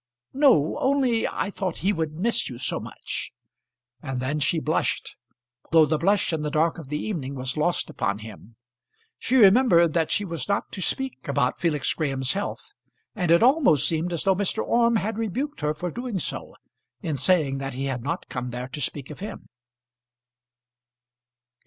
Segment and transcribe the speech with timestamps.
[0.33, 3.31] "No only I thought he would miss you so much."
[4.01, 5.15] And then she blushed,
[5.71, 8.55] though the blush in the dark of the evening was lost upon him.
[9.19, 12.73] She remembered that she was not to speak about Felix Graham's health,
[13.15, 14.63] and it almost seemed as though Mr.
[14.65, 16.55] Orme had rebuked her for doing so
[17.03, 19.49] in saying that he had not come there to speak of him.